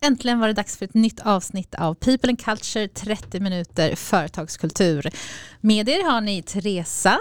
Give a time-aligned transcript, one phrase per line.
[0.00, 5.10] Äntligen var det dags för ett nytt avsnitt av People and Culture 30 minuter företagskultur.
[5.60, 7.18] Med er har ni Teresa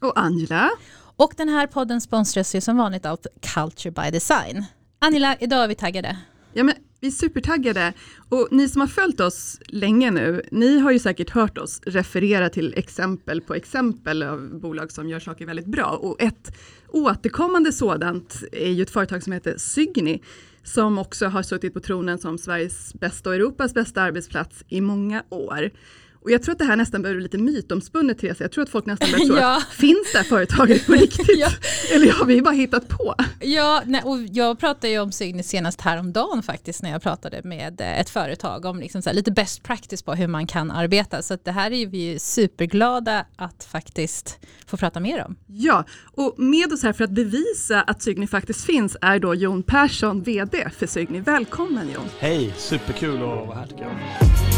[0.00, 0.70] och Angela.
[1.16, 3.18] Och den här podden sponsras ju som vanligt av
[3.54, 4.64] Culture by Design.
[4.98, 6.18] Angela, idag är vi taggade.
[6.52, 7.92] Ja, men vi är supertaggade
[8.28, 12.48] och ni som har följt oss länge nu, ni har ju säkert hört oss referera
[12.48, 16.56] till exempel på exempel av bolag som gör saker väldigt bra och ett
[16.88, 20.22] återkommande sådant är ju ett företag som heter Sygni
[20.62, 25.24] som också har suttit på tronen som Sveriges bästa och Europas bästa arbetsplats i många
[25.28, 25.70] år.
[26.22, 28.40] Och jag tror att det här nästan börjar bli lite mytomspunnet Therese.
[28.40, 29.56] Jag tror att folk nästan börjar tro ja.
[29.56, 31.38] att finns det här företaget på riktigt?
[31.38, 31.48] ja.
[31.94, 33.14] Eller har vi bara hittat på?
[33.40, 37.80] Ja, nej, och jag pratade ju om Signy senast häromdagen faktiskt när jag pratade med
[37.80, 41.22] eh, ett företag om liksom här, lite best practice på hur man kan arbeta.
[41.22, 45.36] Så det här är vi superglada att faktiskt få prata mer om.
[45.46, 49.62] Ja, och med oss här för att bevisa att Signy faktiskt finns är då Jon
[49.62, 51.20] Persson, VD för Signy.
[51.20, 52.04] Välkommen Jon!
[52.18, 54.49] Hej, superkul att vara här tycker jag.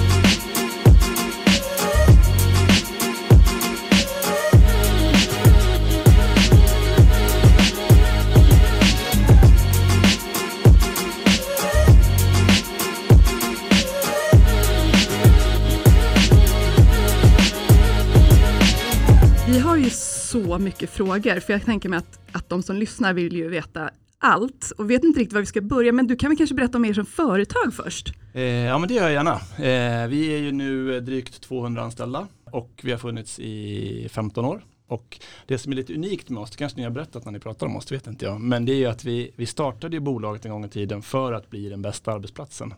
[20.53, 23.91] Så mycket frågor, för jag tänker mig att, att de som lyssnar vill ju veta
[24.19, 26.79] allt och vet inte riktigt var vi ska börja, men du kan väl kanske berätta
[26.79, 28.15] om er som företag först?
[28.35, 29.33] Eh, ja, men det gör jag gärna.
[29.33, 34.65] Eh, vi är ju nu drygt 200 anställda och vi har funnits i 15 år.
[34.87, 37.39] Och det som är lite unikt med oss, det kanske ni har berättat när ni
[37.39, 39.97] pratar om oss, det vet inte jag, men det är ju att vi, vi startade
[39.97, 42.75] ju bolaget en gång i tiden för att bli den bästa arbetsplatsen.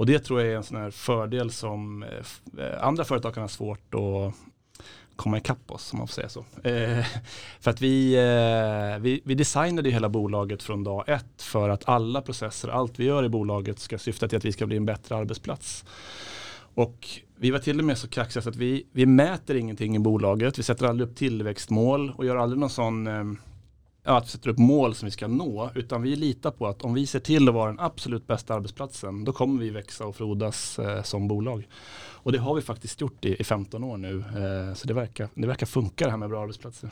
[0.00, 3.42] Och det tror jag är en sån här fördel som eh, eh, andra företag kan
[3.42, 4.34] ha svårt att
[5.20, 6.44] komma ikapp oss om man får säga så.
[6.64, 7.06] Eh,
[7.60, 11.88] för att vi, eh, vi, vi designade ju hela bolaget från dag ett för att
[11.88, 14.86] alla processer, allt vi gör i bolaget ska syfta till att vi ska bli en
[14.86, 15.84] bättre arbetsplats.
[16.74, 19.98] Och vi var till och med så kaxiga så att vi, vi mäter ingenting i
[19.98, 23.24] bolaget, vi sätter aldrig upp tillväxtmål och gör aldrig någon sån eh,
[24.02, 26.94] att vi sätter upp mål som vi ska nå, utan vi litar på att om
[26.94, 30.78] vi ser till att vara den absolut bästa arbetsplatsen, då kommer vi växa och frodas
[30.78, 31.68] eh, som bolag.
[32.22, 34.18] Och det har vi faktiskt gjort i, i 15 år nu.
[34.18, 36.90] Eh, så det verkar, det verkar funka det här med bra arbetsplatser.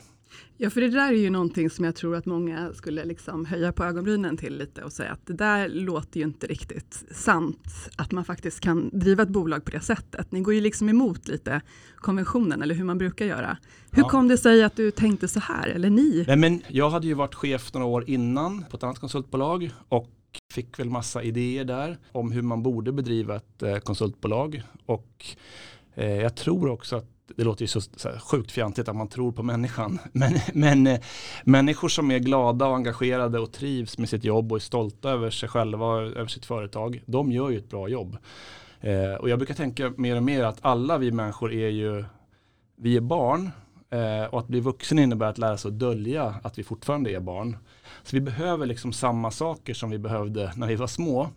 [0.57, 3.71] Ja, för det där är ju någonting som jag tror att många skulle liksom höja
[3.71, 8.11] på ögonbrynen till lite och säga att det där låter ju inte riktigt sant, att
[8.11, 10.31] man faktiskt kan driva ett bolag på det sättet.
[10.31, 11.61] Ni går ju liksom emot lite
[11.95, 13.57] konventionen, eller hur man brukar göra.
[13.91, 14.09] Hur ja.
[14.09, 16.23] kom det sig att du tänkte så här, eller ni?
[16.27, 20.09] Nej, men jag hade ju varit chef några år innan på ett annat konsultbolag och
[20.53, 24.63] fick väl massa idéer där om hur man borde bedriva ett eh, konsultbolag.
[24.85, 25.25] Och
[25.95, 29.31] eh, jag tror också att det låter ju så, så sjukt fjantigt att man tror
[29.31, 29.99] på människan.
[30.11, 30.99] Men, men eh,
[31.43, 35.29] människor som är glada och engagerade och trivs med sitt jobb och är stolta över
[35.29, 38.17] sig själva och över sitt företag, de gör ju ett bra jobb.
[38.81, 42.05] Eh, och jag brukar tänka mer och mer att alla vi människor är ju,
[42.75, 43.51] vi är barn
[43.89, 47.19] eh, och att bli vuxen innebär att lära sig att dölja att vi fortfarande är
[47.19, 47.57] barn.
[48.03, 51.29] Så vi behöver liksom samma saker som vi behövde när vi var små.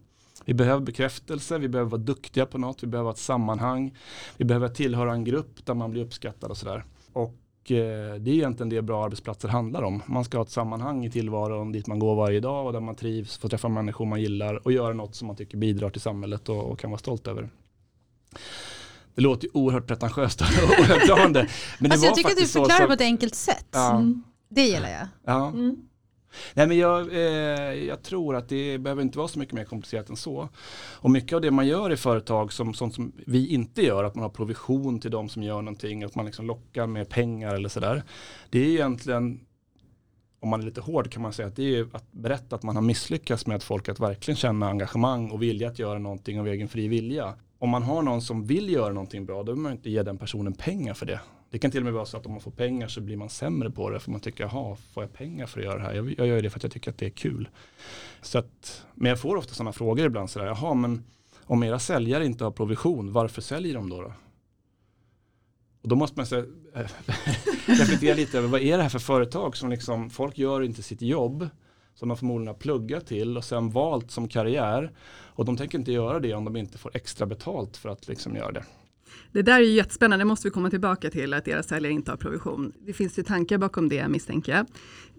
[0.44, 3.96] Vi behöver bekräftelse, vi behöver vara duktiga på något, vi behöver ett sammanhang,
[4.36, 6.84] vi behöver tillhöra en grupp där man blir uppskattad och sådär.
[7.12, 10.02] Och eh, det är egentligen det bra arbetsplatser handlar om.
[10.06, 12.94] Man ska ha ett sammanhang i tillvaron dit man går varje dag och där man
[12.94, 16.48] trivs, får träffa människor man gillar och göra något som man tycker bidrar till samhället
[16.48, 17.50] och, och kan vara stolt över.
[19.14, 20.46] Det låter ju oerhört pretentiöst och
[20.84, 21.48] högtravande.
[21.78, 23.68] Men alltså jag tycker att du förklarar på ett enkelt sätt.
[23.70, 23.96] Ja.
[23.96, 24.22] Mm.
[24.48, 25.08] Det gillar jag.
[25.24, 25.48] Ja.
[25.48, 25.76] Mm.
[26.54, 30.08] Nej men jag, eh, jag, tror att det behöver inte vara så mycket mer komplicerat
[30.08, 30.48] än så.
[30.94, 34.14] Och mycket av det man gör i företag, som, sånt som vi inte gör, att
[34.14, 37.68] man har provision till de som gör någonting, att man liksom lockar med pengar eller
[37.68, 38.02] sådär.
[38.50, 39.40] Det är egentligen,
[40.40, 42.76] om man är lite hård kan man säga att det är att berätta att man
[42.76, 46.48] har misslyckats med att folk att verkligen känna engagemang och vilja att göra någonting av
[46.48, 47.34] egen fri vilja.
[47.58, 50.18] Om man har någon som vill göra någonting bra, då behöver man inte ge den
[50.18, 51.20] personen pengar för det.
[51.52, 53.28] Det kan till och med vara så att om man får pengar så blir man
[53.28, 55.94] sämre på det för man tycker, jaha, får jag pengar för att göra det här?
[55.94, 57.48] Jag, jag gör det för att jag tycker att det är kul.
[58.22, 61.04] Så att, men jag får ofta sådana frågor ibland, sådär, jaha, men
[61.44, 64.02] om era säljare inte har provision, varför säljer de då?
[64.02, 64.12] då?
[65.82, 66.44] Och då måste man säga,
[66.74, 66.80] eh,
[67.66, 71.02] reflektera lite över vad är det här för företag som liksom, folk gör inte sitt
[71.02, 71.48] jobb
[71.94, 74.92] som de förmodligen har pluggat till och sen valt som karriär.
[75.34, 78.36] Och de tänker inte göra det om de inte får extra betalt för att liksom
[78.36, 78.64] göra det.
[79.32, 82.10] Det där är ju jättespännande, det måste vi komma tillbaka till, att deras säljare inte
[82.10, 82.72] har provision.
[82.86, 84.66] Det finns ju tankar bakom det misstänker jag.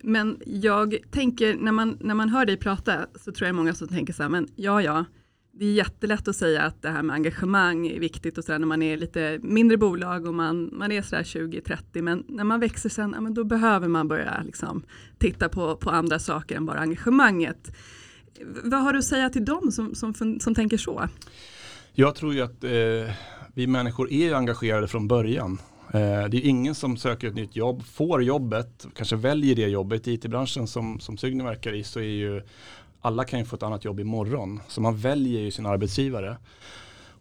[0.03, 3.87] Men jag tänker, när man, när man hör dig prata, så tror jag många som
[3.87, 5.05] tänker så här, men ja, ja,
[5.55, 8.59] det är jättelätt att säga att det här med engagemang är viktigt och så där,
[8.59, 12.59] när man är lite mindre bolag och man, man är sådär 20-30, men när man
[12.59, 14.83] växer sen, ja, men då behöver man börja liksom
[15.17, 17.75] titta på, på andra saker än bara engagemanget.
[18.63, 21.09] Vad har du att säga till dem som, som, som tänker så?
[21.95, 23.15] Jag tror ju att eh,
[23.53, 25.59] vi människor är engagerade från början.
[25.93, 30.07] Eh, det är ingen som söker ett nytt jobb, får jobbet, kanske väljer det jobbet.
[30.07, 32.41] I it-branschen som, som Sygne verkar i så är ju
[33.01, 34.59] alla kan ju få ett annat jobb imorgon.
[34.67, 36.37] Så man väljer ju sin arbetsgivare.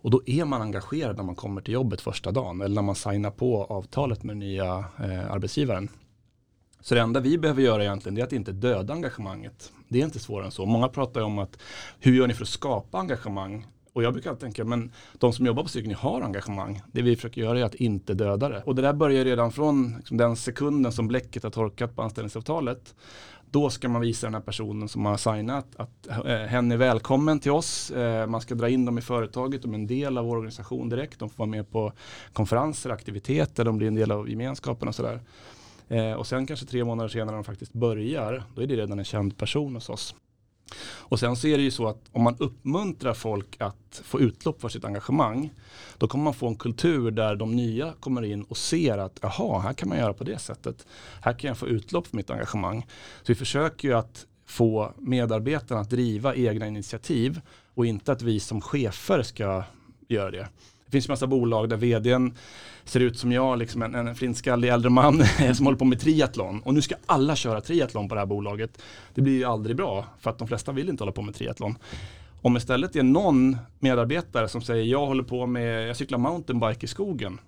[0.02, 2.94] Och då är man engagerad när man kommer till jobbet första dagen eller när man
[2.94, 5.88] signar på avtalet med nya eh, arbetsgivaren.
[6.80, 9.72] Så det enda vi behöver göra egentligen är att inte döda engagemanget.
[9.88, 10.66] Det är inte svårare än så.
[10.66, 11.58] Många pratar om att
[12.00, 13.66] hur gör ni för att skapa engagemang?
[13.92, 16.82] Och jag brukar tänka, men de som jobbar på cykeln har engagemang.
[16.92, 18.62] Det vi försöker göra är att inte döda det.
[18.66, 22.94] Och det där börjar redan från liksom, den sekunden som bläcket har torkat på anställningsavtalet.
[23.50, 27.40] Då ska man visa den här personen som har signat att eh, hen är välkommen
[27.40, 27.90] till oss.
[27.90, 30.88] Eh, man ska dra in dem i företaget, de är en del av vår organisation
[30.88, 31.18] direkt.
[31.18, 31.92] De får vara med på
[32.32, 35.20] konferenser, aktiviteter, de blir en del av gemenskapen och sådär.
[35.88, 38.98] Eh, och sen kanske tre månader senare när de faktiskt börjar, då är det redan
[38.98, 40.14] en känd person hos oss.
[40.80, 44.60] Och sen så är det ju så att om man uppmuntrar folk att få utlopp
[44.60, 45.50] för sitt engagemang,
[45.98, 49.60] då kommer man få en kultur där de nya kommer in och ser att jaha,
[49.60, 50.86] här kan man göra på det sättet.
[51.20, 52.86] Här kan jag få utlopp för mitt engagemang.
[53.22, 57.40] Så vi försöker ju att få medarbetarna att driva egna initiativ
[57.74, 59.64] och inte att vi som chefer ska
[60.08, 60.48] göra det.
[60.92, 62.34] Det finns massa bolag där vdn
[62.84, 65.24] ser ut som jag, liksom en, en flintskallig äldre man
[65.54, 66.60] som håller på med triathlon.
[66.60, 68.82] Och nu ska alla köra triathlon på det här bolaget.
[69.14, 71.78] Det blir ju aldrig bra för att de flesta vill inte hålla på med triathlon.
[72.42, 76.84] Om istället det är någon medarbetare som säger jag håller på med, jag cyklar mountainbike
[76.84, 77.40] i skogen.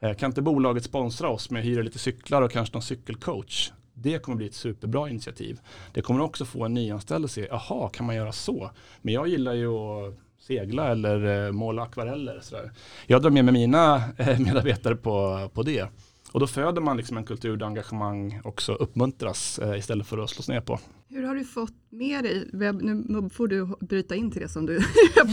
[0.00, 3.72] Eh, kan inte bolaget sponsra oss med att hyra lite cyklar och kanske någon cykelcoach?
[3.94, 5.60] Det kommer bli ett superbra initiativ.
[5.92, 8.70] Det kommer också få en nyanställd att se, jaha, kan man göra så?
[9.02, 12.40] Men jag gillar ju att segla eller eh, måla akvareller.
[12.42, 12.72] Sådär.
[13.06, 15.88] Jag drar med mig mina eh, medarbetare på, på det.
[16.32, 20.30] Och då föder man liksom en kultur där engagemang också uppmuntras eh, istället för att
[20.30, 20.80] slås ner på.
[21.08, 24.80] Hur har du fått med dig, nu får du bryta in till det som du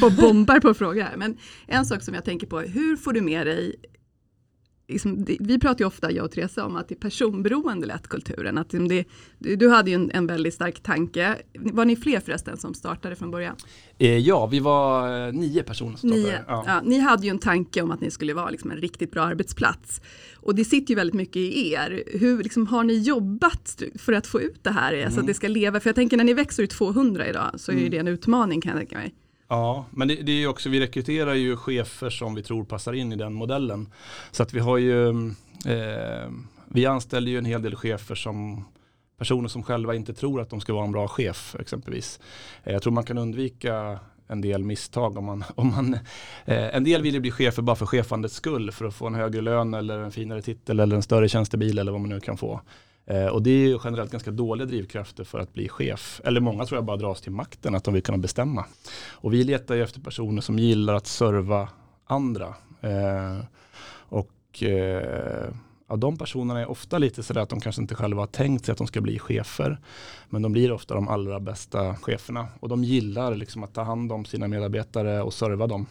[0.21, 1.37] bombar på frågor men
[1.67, 3.75] en sak som jag tänker på, hur får du med dig
[4.87, 8.57] liksom, vi pratar ju ofta, jag och Teresa, om att det är personberoende lätt kulturen.
[8.57, 9.05] Att det,
[9.39, 11.35] du hade ju en, en väldigt stark tanke.
[11.53, 13.55] Var ni fler förresten som startade från början?
[13.97, 16.43] Eh, ja, vi var eh, nio personer som nio.
[16.47, 16.63] Ja.
[16.67, 19.23] Ja, ni hade ju en tanke om att ni skulle vara liksom en riktigt bra
[19.23, 20.01] arbetsplats.
[20.35, 22.03] Och det sitter ju väldigt mycket i er.
[22.07, 24.93] Hur liksom, har ni jobbat för att få ut det här?
[24.93, 25.11] Mm.
[25.11, 25.79] Så att det ska leva?
[25.79, 27.91] För jag tänker när ni växer ut 200 idag så är mm.
[27.91, 29.13] det en utmaning kan jag tänka mig.
[29.47, 32.93] Ja, men det, det är ju också, vi rekryterar ju chefer som vi tror passar
[32.93, 33.89] in i den modellen.
[34.31, 35.09] Så att vi har ju,
[35.65, 36.29] eh,
[36.67, 38.65] vi anställer ju en hel del chefer som
[39.17, 42.19] personer som själva inte tror att de ska vara en bra chef exempelvis.
[42.63, 45.93] Eh, jag tror man kan undvika en del misstag om man, om man
[46.45, 49.15] eh, en del vill ju bli chefer bara för chefandets skull för att få en
[49.15, 52.37] högre lön eller en finare titel eller en större tjänstebil eller vad man nu kan
[52.37, 52.61] få.
[53.07, 56.21] Eh, och det är generellt ganska dåliga drivkrafter för att bli chef.
[56.23, 58.65] Eller många tror jag bara dras till makten, att de vill kunna bestämma.
[59.11, 61.69] Och vi letar ju efter personer som gillar att serva
[62.05, 62.55] andra.
[62.81, 63.39] Eh,
[64.09, 65.49] och eh,
[65.89, 68.71] ja, de personerna är ofta lite sådär att de kanske inte själva har tänkt sig
[68.71, 69.79] att de ska bli chefer.
[70.29, 72.47] Men de blir ofta de allra bästa cheferna.
[72.59, 75.85] Och de gillar liksom att ta hand om sina medarbetare och serva dem.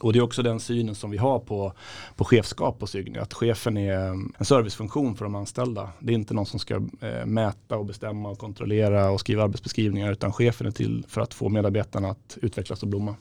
[0.00, 1.72] Och det är också den synen som vi har på,
[2.16, 5.90] på chefskap på Cygni, att chefen är mm, en servicefunktion för de anställda.
[6.00, 10.12] Det är inte någon som ska eh, mäta och bestämma och kontrollera och skriva arbetsbeskrivningar,
[10.12, 13.16] utan chefen är till för att få medarbetarna att utvecklas och blomma.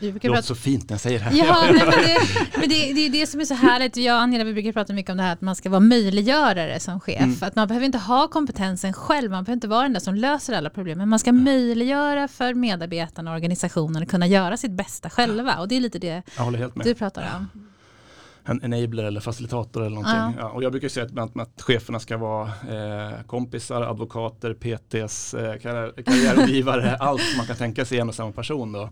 [0.00, 0.42] Det låter prata...
[0.42, 1.32] så fint när jag säger det här.
[1.32, 2.18] Ja, nej, men det,
[2.58, 3.96] men det, det är det som är så härligt.
[3.96, 6.80] Jag och Angela vi brukar prata mycket om det här att man ska vara möjliggörare
[6.80, 7.20] som chef.
[7.20, 7.36] Mm.
[7.40, 10.52] Att man behöver inte ha kompetensen själv, man behöver inte vara den där som löser
[10.52, 10.98] alla problem.
[10.98, 15.58] Men man ska möjliggöra för medarbetarna och organisationen att kunna göra sitt bästa själva.
[15.58, 16.22] Och det är lite det
[16.84, 17.68] du pratar om
[18.48, 20.14] en enabler eller facilitator eller någonting.
[20.14, 20.32] Ja.
[20.38, 25.58] Ja, och jag brukar säga att, att cheferna ska vara eh, kompisar, advokater, PTs, eh,
[25.58, 28.72] karriär, karriärrådgivare, allt man kan tänka sig i en och samma person.
[28.72, 28.90] Då.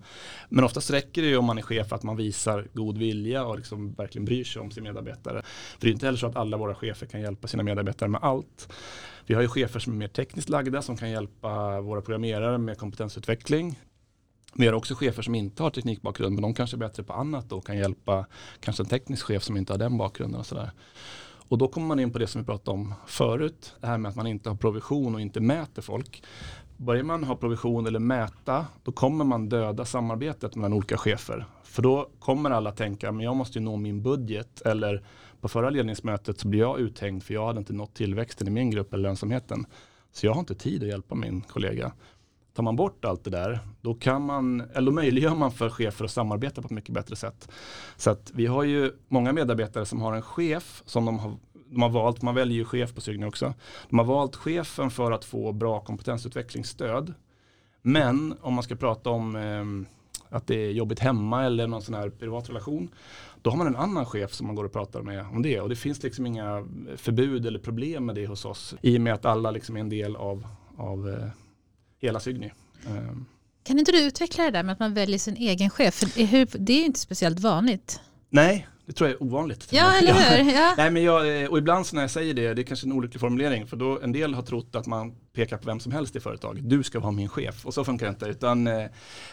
[0.48, 3.56] Men oftast räcker det ju om man är chef att man visar god vilja och
[3.56, 5.42] liksom verkligen bryr sig om sin medarbetare.
[5.78, 8.20] För det är inte heller så att alla våra chefer kan hjälpa sina medarbetare med
[8.22, 8.72] allt.
[9.26, 12.78] Vi har ju chefer som är mer tekniskt lagda som kan hjälpa våra programmerare med
[12.78, 13.78] kompetensutveckling.
[14.58, 17.52] Vi har också chefer som inte har teknikbakgrund men de kanske är bättre på annat
[17.52, 18.26] och kan hjälpa
[18.60, 20.70] kanske en teknisk chef som inte har den bakgrunden och sådär.
[21.48, 24.08] Och då kommer man in på det som vi pratade om förut, det här med
[24.08, 26.22] att man inte har provision och inte mäter folk.
[26.76, 31.46] Börjar man ha provision eller mäta, då kommer man döda samarbetet mellan olika chefer.
[31.64, 34.60] För då kommer alla tänka, men jag måste ju nå min budget.
[34.60, 35.04] Eller
[35.40, 38.70] på förra ledningsmötet så blir jag uthängd för jag hade inte nått tillväxten i min
[38.70, 39.66] grupp eller lönsamheten.
[40.12, 41.92] Så jag har inte tid att hjälpa min kollega.
[42.56, 46.04] Tar man bort allt det där, då, kan man, eller då möjliggör man för chefer
[46.04, 47.48] att samarbeta på ett mycket bättre sätt.
[47.96, 51.36] Så att vi har ju många medarbetare som har en chef som de har,
[51.70, 53.54] de har valt, man väljer ju chef på Cygni också.
[53.88, 57.14] De har valt chefen för att få bra kompetensutvecklingsstöd.
[57.82, 59.88] Men om man ska prata om eh,
[60.36, 62.88] att det är jobbigt hemma eller någon sån här privat relation.
[63.42, 65.60] Då har man en annan chef som man går och pratar med om det.
[65.60, 68.74] Och det finns liksom inga förbud eller problem med det hos oss.
[68.80, 70.46] I och med att alla liksom är en del av,
[70.76, 71.28] av eh,
[72.00, 72.50] hela Sygny.
[72.86, 72.92] Eh.
[73.62, 75.94] Kan inte du utveckla det där med att man väljer sin egen chef?
[75.94, 78.00] För det är inte speciellt vanligt.
[78.30, 79.68] Nej, det tror jag är ovanligt.
[79.70, 80.52] Ja, eller hur?
[80.52, 80.74] Ja.
[80.76, 82.92] Nej, men jag, eh, och ibland så när jag säger det, det är kanske en
[82.92, 86.16] olycklig formulering, för då en del har trott att man pekar på vem som helst
[86.16, 86.70] i företaget.
[86.70, 88.26] Du ska vara min chef, och så funkar det inte.
[88.26, 88.86] Utan eh,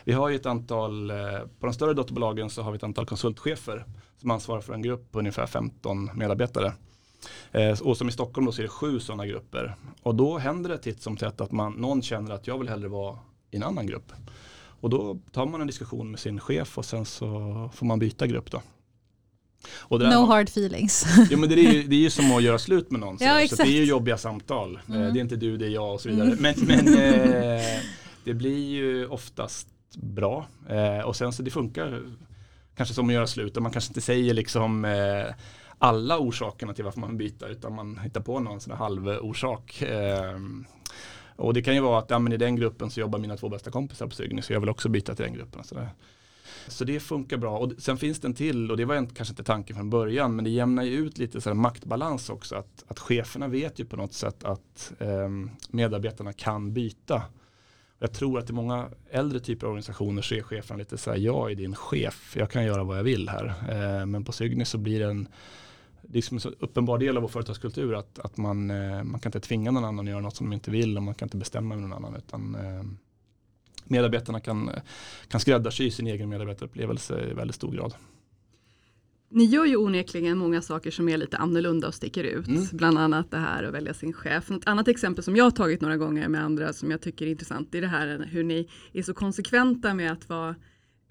[0.04, 1.16] vi har ju ett antal, eh,
[1.60, 3.86] på de större dotterbolagen så har vi ett antal konsultchefer
[4.22, 6.74] som ansvarar för en grupp på ungefär 15 medarbetare.
[7.52, 9.76] Eh, och som i Stockholm då så är det sju sådana grupper.
[10.02, 12.88] Och då händer det titt som tätt att man, någon känner att jag vill hellre
[12.88, 13.20] vara
[13.52, 14.12] i en annan grupp.
[14.82, 17.30] Och då tar man en diskussion med sin chef och sen så
[17.74, 18.62] får man byta grupp då
[19.90, 21.06] no hard feelings.
[21.32, 23.18] Ja, men det, är ju, det är ju som att göra slut med någon.
[23.20, 24.80] Ja, så det är ju jobbiga samtal.
[24.90, 25.14] Eh, mm.
[25.14, 26.28] Det är inte du, det är jag och så vidare.
[26.28, 26.40] Mm.
[26.42, 26.88] Men, men
[27.58, 27.80] eh,
[28.24, 30.46] det blir ju oftast bra.
[30.70, 32.02] Eh, och sen så det funkar
[32.76, 33.58] kanske som att göra slut.
[33.58, 34.86] Och man kanske inte säger liksom
[35.84, 37.48] alla orsakerna till varför man vill byta.
[37.48, 39.82] Utan man hittar på någon sån här halvorsak.
[39.82, 40.40] Eh,
[41.36, 43.50] och det kan ju vara att ja, men i den gruppen så jobbar mina två
[43.50, 44.42] bästa kompisar på Sygny.
[44.42, 45.64] Så jag vill också byta till den gruppen.
[45.64, 45.88] Så
[46.68, 47.58] så det funkar bra.
[47.58, 50.46] Och sen finns det en till och det var kanske inte tanken från början men
[50.46, 52.56] det jämnar ju ut lite så maktbalans också.
[52.56, 55.30] Att, att cheferna vet ju på något sätt att eh,
[55.70, 57.22] medarbetarna kan byta.
[58.00, 61.18] Jag tror att i många äldre typer av organisationer så är chefen lite så här,
[61.18, 63.46] jag är din chef, jag kan göra vad jag vill här.
[63.70, 65.28] Eh, men på Sygny så blir det en
[66.08, 69.30] det är liksom en uppenbar del av vår företagskultur att, att man, eh, man kan
[69.30, 71.38] inte tvinga någon annan att göra något som de inte vill och man kan inte
[71.38, 72.84] bestämma med någon annan utan eh,
[73.84, 74.72] medarbetarna kan,
[75.28, 77.94] kan skräddarsy sin egen medarbetarupplevelse i väldigt stor grad.
[79.30, 82.48] Ni gör ju onekligen många saker som är lite annorlunda och sticker ut.
[82.48, 82.64] Mm.
[82.72, 84.52] Bland annat det här att välja sin chef.
[84.52, 87.30] Ett annat exempel som jag har tagit några gånger med andra som jag tycker är
[87.30, 87.68] intressant.
[87.72, 90.56] Det är det här hur ni är så konsekventa med att vara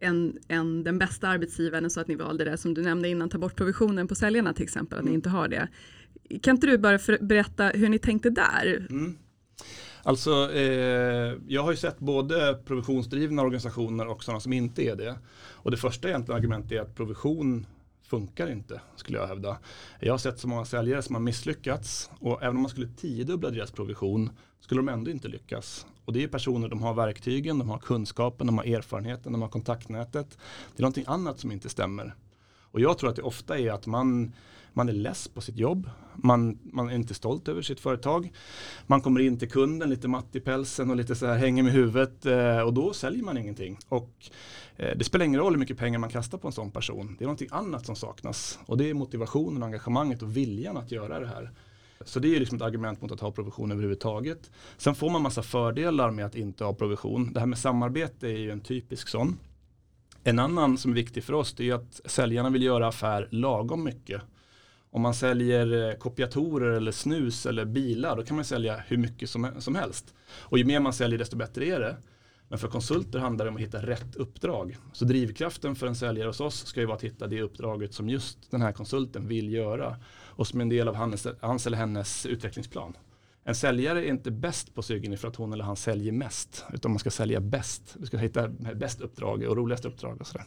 [0.02, 3.38] en, en, den bästa arbetsgivaren så att ni valde det som du nämnde innan, ta
[3.38, 5.10] bort provisionen på säljarna till exempel, att mm.
[5.10, 5.68] ni inte har det.
[6.42, 8.86] Kan inte du bara för, berätta hur ni tänkte där?
[8.90, 9.18] Mm.
[10.02, 15.18] Alltså, eh, jag har ju sett både provisionsdrivna organisationer och sådana som inte är det.
[15.34, 17.66] Och det första egentligen argumentet är att provision
[18.02, 19.58] funkar inte, skulle jag hävda.
[20.00, 23.50] Jag har sett så många säljare som har misslyckats och även om man skulle tiodubbla
[23.50, 24.30] deras provision
[24.60, 25.86] skulle de ändå inte lyckas.
[26.04, 29.48] Och det är personer, de har verktygen, de har kunskapen, de har erfarenheten, de har
[29.48, 30.38] kontaktnätet.
[30.76, 32.14] Det är någonting annat som inte stämmer.
[32.60, 34.32] Och jag tror att det ofta är att man
[34.72, 38.32] man är less på sitt jobb, man, man är inte stolt över sitt företag.
[38.86, 41.72] Man kommer in till kunden lite matt i pälsen och lite så här hänger med
[41.72, 43.78] huvudet eh, och då säljer man ingenting.
[43.88, 44.10] Och
[44.76, 47.16] eh, det spelar ingen roll hur mycket pengar man kastar på en sån person.
[47.18, 51.20] Det är någonting annat som saknas och det är motivationen, engagemanget och viljan att göra
[51.20, 51.50] det här.
[52.08, 54.50] Så det är ju liksom ett argument mot att ha provision överhuvudtaget.
[54.76, 57.32] Sen får man massa fördelar med att inte ha provision.
[57.32, 59.38] Det här med samarbete är ju en typisk sån.
[60.24, 64.22] En annan som är viktig för oss är att säljarna vill göra affär lagom mycket.
[64.90, 69.30] Om man säljer eh, kopiatorer eller snus eller bilar då kan man sälja hur mycket
[69.30, 70.14] som, som helst.
[70.32, 71.96] Och ju mer man säljer desto bättre är det.
[72.48, 74.76] Men för konsulter handlar det om att hitta rätt uppdrag.
[74.92, 78.08] Så drivkraften för en säljare hos oss ska ju vara att hitta det uppdraget som
[78.08, 79.96] just den här konsulten vill göra.
[80.32, 82.96] Och som är en del av hans, hans eller hennes utvecklingsplan.
[83.44, 86.64] En säljare är inte bäst på sugen för att hon eller han säljer mest.
[86.72, 87.96] Utan man ska sälja bäst.
[87.98, 90.46] Du ska hitta bäst uppdrag och roligast uppdrag och sådär.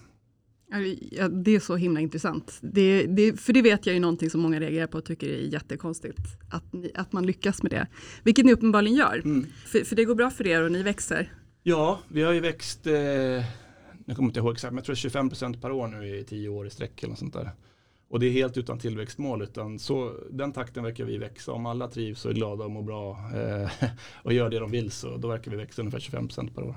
[1.11, 2.59] Ja, det är så himla intressant.
[2.61, 5.37] Det, det, för det vet jag ju någonting som många reagerar på och tycker är
[5.37, 6.19] jättekonstigt.
[6.49, 7.87] Att, ni, att man lyckas med det.
[8.23, 9.21] Vilket ni uppenbarligen gör.
[9.25, 9.45] Mm.
[9.65, 11.33] För, för, det går bra för er och ni växer.
[11.63, 15.61] Ja, vi har ju växt, eh, jag kommer inte ihåg exakt, men jag tror 25%
[15.61, 17.51] per år nu i tio år i sträck eller något sånt där.
[18.09, 21.51] Och det är helt utan tillväxtmål, utan så, den takten verkar vi växa.
[21.51, 23.89] Om alla trivs och är glada och mår bra eh,
[24.23, 26.75] och gör det de vill så då verkar vi växa ungefär 25 per år.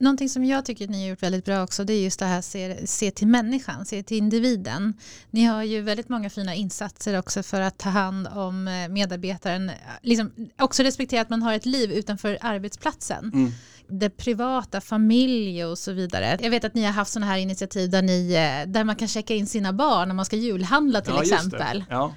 [0.00, 2.26] Någonting som jag tycker att ni har gjort väldigt bra också det är just det
[2.26, 4.94] här se, se till människan, se till individen.
[5.30, 9.70] Ni har ju väldigt många fina insatser också för att ta hand om eh, medarbetaren.
[10.02, 13.30] Liksom, också respektera att man har ett liv utanför arbetsplatsen.
[13.34, 13.50] Mm.
[13.90, 16.38] Det privata, familj och så vidare.
[16.40, 19.08] Jag vet att ni har haft sådana här initiativ där, ni, eh, där man kan
[19.08, 21.84] checka in sina barn när man ska julhandla till ja, exempel.
[21.90, 22.14] Ja.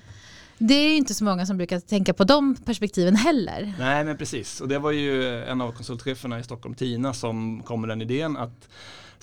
[0.57, 3.73] Det är inte så många som brukar tänka på de perspektiven heller.
[3.79, 7.81] Nej men precis och det var ju en av konsultcheferna i Stockholm, Tina, som kom
[7.81, 8.69] med den idén att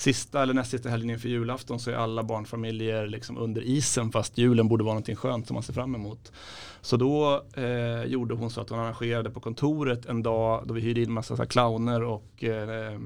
[0.01, 4.39] sista eller näst sista helgen inför julafton så är alla barnfamiljer liksom under isen fast
[4.39, 6.33] julen borde vara någonting skönt som man ser fram emot.
[6.81, 10.81] Så då eh, gjorde hon så att hon arrangerade på kontoret en dag då vi
[10.81, 12.99] hyrde in massa så clowner och eh, eh,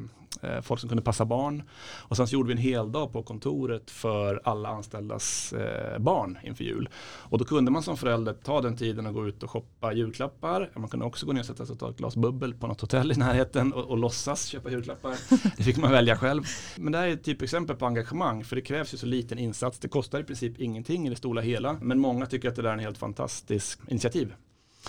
[0.43, 1.63] Eh, folk som kunde passa barn.
[1.99, 6.39] Och sen så gjorde vi en hel dag på kontoret för alla anställdas eh, barn
[6.45, 6.89] inför jul.
[7.05, 10.71] Och då kunde man som förälder ta den tiden och gå ut och shoppa julklappar.
[10.75, 12.81] Man kunde också gå ner och sätta sig och ta ett glas bubbel på något
[12.81, 15.15] hotell i närheten och, och låtsas köpa julklappar.
[15.57, 16.43] Det fick man välja själv.
[16.77, 19.79] Men det här är ett typexempel på engagemang för det krävs ju så liten insats.
[19.79, 21.73] Det kostar i princip ingenting i det stora hela.
[21.83, 24.35] Men många tycker att det där är en helt fantastisk initiativ.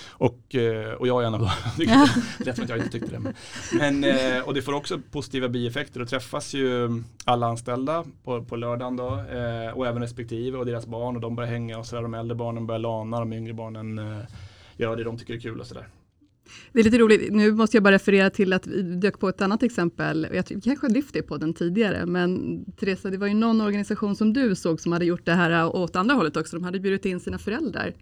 [0.09, 1.49] Och, eh, och jag är en av dem.
[1.77, 3.33] det är lätt att jag inte tyckte det.
[3.77, 5.99] Men, eh, och det får också positiva bieffekter.
[5.99, 10.85] Då träffas ju alla anställda på, på lördagen då, eh, och även respektive och deras
[10.85, 12.03] barn och de börjar hänga och sådär.
[12.03, 14.01] De äldre barnen börjar lana, de yngre barnen
[14.77, 15.87] gör det de tycker är kul och sådär.
[16.71, 19.41] Det är lite roligt, nu måste jag bara referera till att vi dök på ett
[19.41, 20.27] annat exempel.
[20.33, 23.61] Jag vi kanske har lyft det på den tidigare, men Teresa, det var ju någon
[23.61, 26.55] organisation som du såg som hade gjort det här åt andra hållet också.
[26.55, 27.93] De hade bjudit in sina föräldrar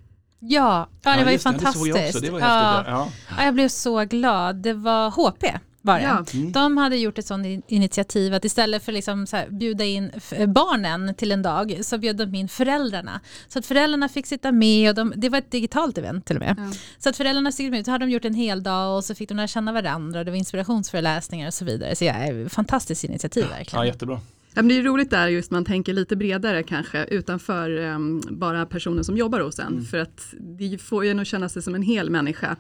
[0.44, 2.14] Ja, ja det ja, var ju fantastiskt.
[2.14, 2.84] Det, det var ja.
[2.88, 3.10] Ja.
[3.38, 3.46] ja.
[3.46, 4.56] jag blev så glad.
[4.56, 5.44] Det var HP
[5.82, 6.04] var det.
[6.04, 6.26] Ja.
[6.34, 6.52] Mm.
[6.52, 10.12] De hade gjort ett sådant initiativ att istället för liksom så här, bjuda in
[10.48, 13.20] barnen till en dag så bjöd de in föräldrarna.
[13.48, 16.42] Så att föräldrarna fick sitta med och de, det var ett digitalt event till och
[16.42, 16.56] med.
[16.58, 16.72] Ja.
[17.00, 19.30] Så att föräldrarna fick med, så hade de gjort en hel dag och så fick
[19.30, 21.96] de lära känna varandra och det var inspirationsföreläsningar och så vidare.
[21.96, 22.14] Så ja,
[22.50, 23.86] fantastiskt initiativ verkligen.
[23.86, 24.22] Ja, jättebra.
[24.53, 28.65] Ja, men det är roligt där just man tänker lite bredare kanske utanför um, bara
[28.65, 29.67] personen som jobbar hos en.
[29.67, 29.84] Mm.
[29.84, 32.55] För att det får ju nog känna sig som en hel människa.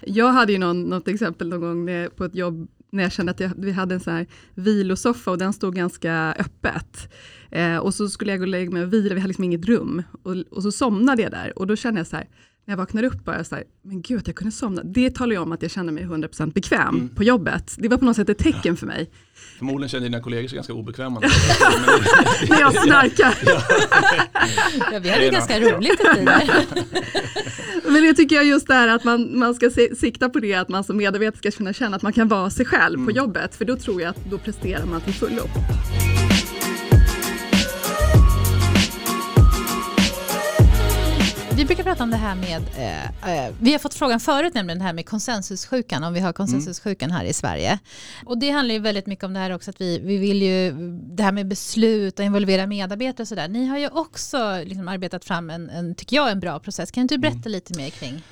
[0.00, 3.40] Jag hade ju någon, något exempel någon gång på ett jobb när jag kände att
[3.40, 7.12] jag, vi hade en sån här vilosoffa och den stod ganska öppet.
[7.50, 9.64] Eh, och så skulle jag gå och lägga mig och vila, vi hade liksom inget
[9.64, 10.02] rum.
[10.22, 12.28] Och, och så somnade jag där och då kände jag så här,
[12.66, 14.82] när jag vaknade upp bara så här, men gud att jag kunde somna.
[14.84, 17.08] Det talar ju om att jag känner mig 100% bekväm mm.
[17.08, 17.74] på jobbet.
[17.78, 18.76] Det var på något sätt ett tecken ja.
[18.76, 19.10] för mig.
[19.58, 21.20] Förmodligen känner dina kollegor sig ganska obekväma.
[22.48, 23.34] när jag snarkar.
[24.92, 26.24] ja, vi hade det ganska roligt ett
[27.84, 30.68] Men det tycker jag just är att man, man ska se, sikta på det, att
[30.68, 33.06] man som medarbetare ska kunna känna att man kan vara sig själv mm.
[33.06, 33.54] på jobbet.
[33.54, 35.42] För då tror jag att då presterar man till fullo.
[41.56, 44.78] Vi brukar prata om det här med, eh, eh, vi har fått frågan förut nämligen
[44.78, 47.78] det här med konsensussjukan, om vi har konsensussjukan här i Sverige.
[48.24, 50.72] Och det handlar ju väldigt mycket om det här också att vi, vi vill ju,
[50.92, 53.48] det här med beslut och involvera medarbetare och sådär.
[53.48, 56.90] Ni har ju också liksom arbetat fram en, en, tycker jag, en bra process.
[56.90, 57.52] Kan du berätta mm.
[57.52, 58.22] lite mer kring?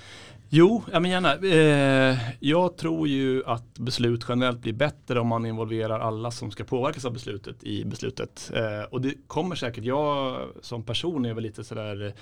[0.56, 1.34] Jo, ja, men gärna.
[1.34, 6.64] Eh, jag tror ju att beslut generellt blir bättre om man involverar alla som ska
[6.64, 8.50] påverkas av beslutet i beslutet.
[8.54, 12.14] Eh, och det kommer säkert, jag som person är väl lite sådär,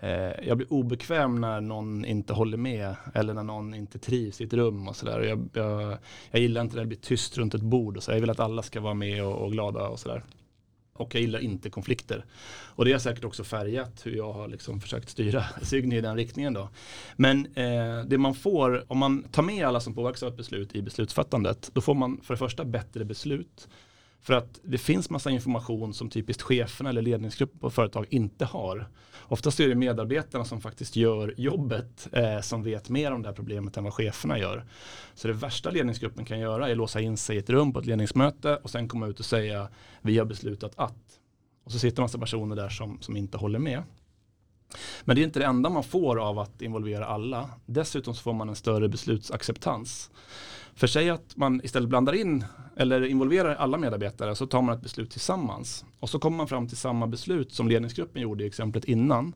[0.00, 4.44] eh, jag blir obekväm när någon inte håller med eller när någon inte trivs i
[4.44, 5.20] ett rum och sådär.
[5.20, 5.98] Jag, jag,
[6.30, 8.12] jag gillar inte när det blir tyst runt ett bord och så.
[8.12, 10.22] Jag vill att alla ska vara med och, och glada och sådär
[11.00, 12.24] och jag gillar inte konflikter.
[12.50, 16.16] Och det har säkert också färgat hur jag har liksom försökt styra Sygny i den
[16.16, 16.54] riktningen.
[16.54, 16.68] Då.
[17.16, 20.74] Men eh, det man får, om man tar med alla som påverkas av ett beslut
[20.74, 23.68] i beslutsfattandet, då får man för det första bättre beslut.
[24.20, 28.88] För att det finns massa information som typiskt cheferna eller ledningsgruppen på företag inte har.
[29.22, 33.34] Oftast är det medarbetarna som faktiskt gör jobbet eh, som vet mer om det här
[33.34, 34.64] problemet än vad cheferna gör.
[35.14, 37.78] Så det värsta ledningsgruppen kan göra är att låsa in sig i ett rum på
[37.78, 39.68] ett ledningsmöte och sen komma ut och säga
[40.02, 41.20] vi har beslutat att.
[41.64, 43.82] Och så sitter massa personer där som, som inte håller med.
[45.04, 47.50] Men det är inte det enda man får av att involvera alla.
[47.66, 50.10] Dessutom så får man en större beslutsacceptans.
[50.78, 52.44] För sig att man istället blandar in
[52.76, 55.84] eller involverar alla medarbetare så tar man ett beslut tillsammans.
[56.00, 59.34] Och så kommer man fram till samma beslut som ledningsgruppen gjorde i exemplet innan.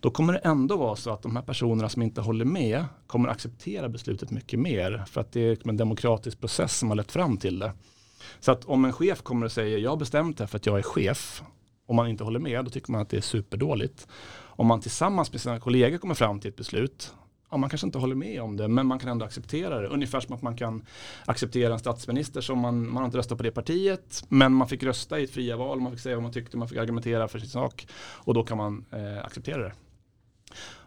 [0.00, 3.28] Då kommer det ändå vara så att de här personerna som inte håller med kommer
[3.28, 5.04] acceptera beslutet mycket mer.
[5.06, 7.72] För att det är liksom en demokratisk process som har lett fram till det.
[8.40, 10.78] Så att om en chef kommer och säger jag har bestämt det för att jag
[10.78, 11.42] är chef.
[11.86, 14.08] Om man inte håller med då tycker man att det är superdåligt.
[14.34, 17.14] Om man tillsammans med sina kollegor kommer fram till ett beslut
[17.50, 19.88] ja, man kanske inte håller med om det men man kan ändå acceptera det.
[19.88, 20.82] Ungefär som att man kan
[21.24, 24.82] acceptera en statsminister som man, man har inte röstat på det partiet men man fick
[24.82, 27.38] rösta i ett fria val, man fick säga vad man tyckte, man fick argumentera för
[27.38, 29.72] sin sak och då kan man eh, acceptera det.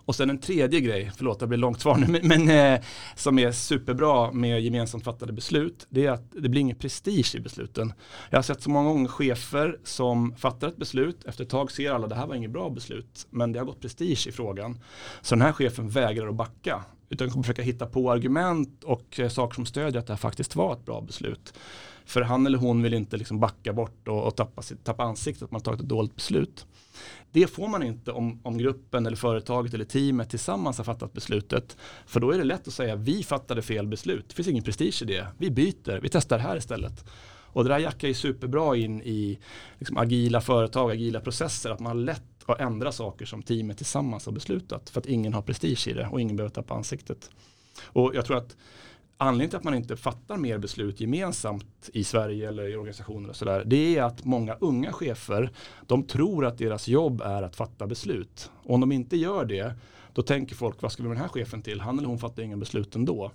[0.08, 2.82] Och sen en tredje grej, förlåt det blir långt svar nu, men eh,
[3.15, 7.39] som är superbra med gemensamt fattade beslut, det är att det blir ingen prestige i
[7.39, 7.93] besluten.
[8.30, 11.91] Jag har sett så många gånger chefer som fattar ett beslut, efter ett tag ser
[11.91, 14.80] alla att det här var inget bra beslut, men det har gått prestige i frågan.
[15.22, 19.30] Så den här chefen vägrar att backa, utan kommer försöka hitta på argument och eh,
[19.30, 21.54] saker som stödjer att det här faktiskt var ett bra beslut.
[22.06, 25.52] För han eller hon vill inte liksom backa bort och, och tappa, tappa ansiktet att
[25.52, 26.65] man tagit ett dåligt beslut.
[27.32, 31.78] Det får man inte om, om gruppen eller företaget eller teamet tillsammans har fattat beslutet.
[32.06, 34.26] För då är det lätt att säga vi fattade fel beslut.
[34.28, 35.28] Det finns ingen prestige i det.
[35.38, 37.06] Vi byter, vi testar här istället.
[37.58, 39.40] Och det där jackar ju superbra in i
[39.78, 41.70] liksom, agila företag, agila processer.
[41.70, 44.90] Att man har lätt att ändra saker som teamet tillsammans har beslutat.
[44.90, 47.30] För att ingen har prestige i det och ingen behöver tappa ansiktet.
[47.84, 48.56] Och jag tror att
[49.18, 53.36] anledningen till att man inte fattar mer beslut gemensamt i Sverige eller i organisationer och
[53.36, 55.52] sådär, det är att många unga chefer,
[55.88, 58.52] de tror att deras jobb är att fatta beslut.
[58.64, 59.74] Och om de inte gör det,
[60.14, 61.82] då tänker folk, vad ska vi med den här chefen till?
[61.82, 63.32] Han eller hon fattar inga beslut ändå.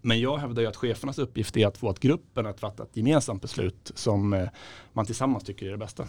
[0.00, 2.96] Men jag hävdar ju att chefernas uppgift är att få att gruppen att fatta ett
[2.96, 4.48] gemensamt beslut som eh,
[4.92, 6.06] man tillsammans tycker är det bästa.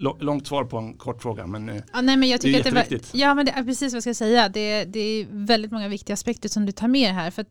[0.00, 2.82] Långt svar på en kort fråga men, eh, ja, nej, men jag tycker det är
[2.82, 4.48] att det var, Ja men det är precis vad jag ska säga.
[4.48, 7.30] Det, det är väldigt många viktiga aspekter som du tar med här.
[7.30, 7.44] För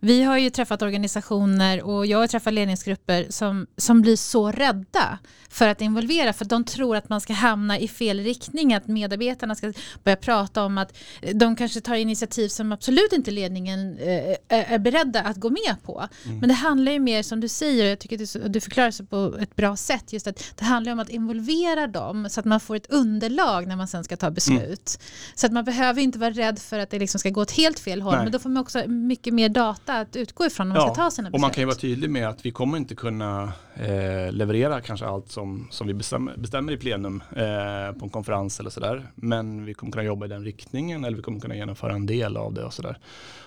[0.00, 5.18] vi har ju träffat organisationer och jag har träffat ledningsgrupper som, som blir så rädda
[5.50, 8.74] för att involvera för de tror att man ska hamna i fel riktning.
[8.74, 9.72] Att medarbetarna ska
[10.04, 10.96] börja prata om att
[11.34, 16.08] de kanske tar initiativ som absolut inte ledningen eh, är beredda att gå med på.
[16.24, 16.38] Mm.
[16.38, 19.36] Men det handlar ju mer som du säger, jag tycker att du, förklarar sig på
[19.40, 22.76] ett bra sätt, just att det handlar om att involvera dem så att man får
[22.76, 24.60] ett underlag när man sen ska ta beslut.
[24.60, 25.34] Mm.
[25.34, 27.78] Så att man behöver inte vara rädd för att det liksom ska gå åt helt
[27.78, 28.22] fel håll, Nej.
[28.22, 31.02] men då får man också mycket mer data att utgå ifrån när man ja, ska
[31.02, 31.34] ta sina beslut.
[31.34, 35.06] Och man kan ju vara tydlig med att vi kommer inte kunna eh, leverera kanske
[35.06, 39.10] allt som, som vi bestämmer, bestämmer i plenum eh, på en konferens eller sådär.
[39.14, 42.36] Men vi kommer kunna jobba i den riktningen eller vi kommer kunna genomföra en del
[42.36, 42.98] av det och sådär.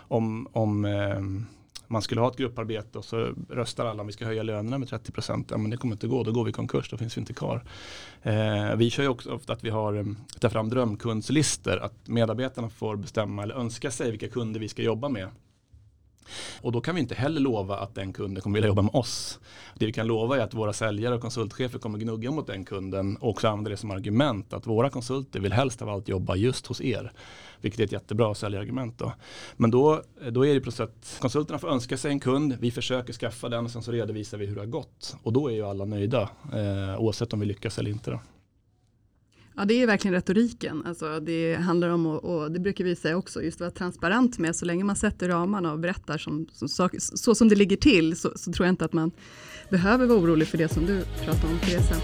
[0.08, 1.19] Om, om eh,
[1.93, 4.89] man skulle ha ett grupparbete och så röstar alla om vi ska höja lönerna med
[4.89, 5.47] 30 procent.
[5.51, 7.34] Ja, men det kommer inte gå, då går vi i konkurs, då finns vi inte
[7.34, 7.63] kvar.
[8.23, 10.06] Eh, vi kör ju också ofta att vi har eh,
[10.39, 15.10] tar fram drömkundslistor, att medarbetarna får bestämma eller önska sig vilka kunder vi ska jobba
[15.10, 15.27] med.
[16.62, 19.39] Och då kan vi inte heller lova att den kunden kommer vilja jobba med oss.
[19.75, 23.17] Det vi kan lova är att våra säljare och konsultchefer kommer gnugga mot den kunden
[23.17, 26.67] och också använda det som argument att våra konsulter vill helst av allt jobba just
[26.67, 27.12] hos er.
[27.62, 28.97] Vilket är ett jättebra säljargument.
[28.97, 29.13] Då.
[29.57, 33.13] Men då, då är det så att konsulterna får önska sig en kund, vi försöker
[33.13, 35.15] skaffa den och sen så redovisar vi hur det har gått.
[35.23, 38.12] Och då är ju alla nöjda eh, oavsett om vi lyckas eller inte.
[38.12, 38.19] Då.
[39.55, 40.83] Ja, det är verkligen retoriken.
[40.85, 44.37] Alltså, det handlar om, och, och det brukar vi säga också, just att vara transparent
[44.37, 47.77] med, så länge man sätter ramarna och berättar som, som, så, så som det ligger
[47.77, 49.11] till, så, så, tror jag inte att man
[49.69, 51.95] behöver vara orolig för det som du pratar om, Teresa.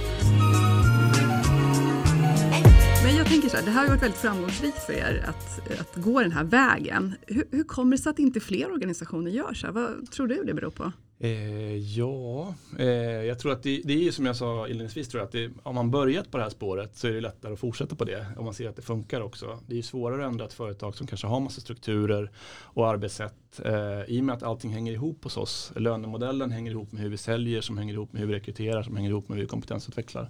[3.03, 5.95] Men jag tänker så här, det här har varit väldigt framgångsrikt för er att, att
[5.95, 7.15] gå den här vägen.
[7.27, 9.73] Hur, hur kommer det sig att inte fler organisationer gör så här?
[9.73, 10.91] Vad tror du det beror på?
[11.21, 12.87] Eh, ja, eh,
[13.25, 15.75] jag tror att det, det, är som jag sa inledningsvis, tror jag, att det, om
[15.75, 18.45] man börjat på det här spåret så är det lättare att fortsätta på det om
[18.45, 19.59] man ser att det funkar också.
[19.67, 22.31] Det är svårare att ändra ett företag som kanske har massa strukturer
[22.63, 25.71] och arbetssätt eh, i och med att allting hänger ihop hos oss.
[25.75, 28.95] Lönemodellen hänger ihop med hur vi säljer, som hänger ihop med hur vi rekryterar, som
[28.95, 30.29] hänger ihop med hur vi kompetensutvecklar.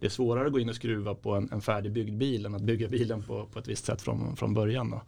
[0.00, 2.62] Det är svårare att gå in och skruva på en, en färdigbyggd bil än att
[2.62, 4.90] bygga bilen på, på ett visst sätt från, från början.
[4.90, 5.02] Då.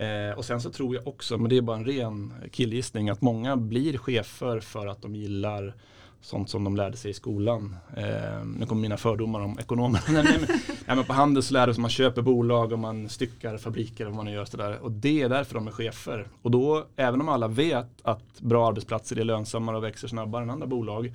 [0.00, 3.20] Eh, och sen så tror jag också, men det är bara en ren killgissning, att
[3.20, 5.74] många blir chefer för att de gillar
[6.20, 7.76] sånt som de lärde sig i skolan.
[7.96, 10.02] Eh, nu kommer mina fördomar om ekonomer.
[10.08, 13.58] nej, men, nej, men på handel så lär sig man köper bolag och man styckar
[13.58, 14.78] fabriker och vad man gör sådär.
[14.82, 16.26] Och det är därför de är chefer.
[16.42, 20.50] Och då, även om alla vet att bra arbetsplatser är lönsammare och växer snabbare än
[20.50, 21.14] andra bolag,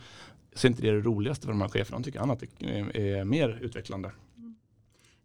[0.55, 1.97] så är inte det det roligaste för de här cheferna.
[1.97, 4.11] De tycker annat är, är mer utvecklande.